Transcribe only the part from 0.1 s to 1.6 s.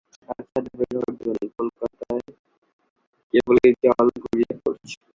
তার ছাদে বের হবার জো নেই,